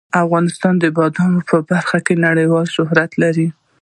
[0.23, 3.47] افغانستان د بادام په برخه کې نړیوال شهرت لري.